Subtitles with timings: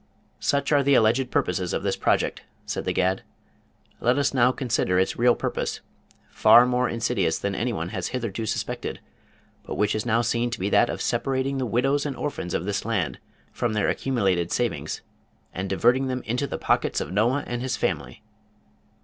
[0.39, 3.21] "Such are the alleged purposes of this project," said The Gad.
[3.99, 5.81] "Let us now consider its real purpose,
[6.31, 8.99] far more insidious than any one has hitherto suspected,
[9.61, 12.65] but which is now seen to be that of separating the widows and orphans of
[12.65, 13.19] this land
[13.51, 15.01] from their accumulated savings,
[15.53, 18.23] and diverting them into the pockets of Noah and his family!"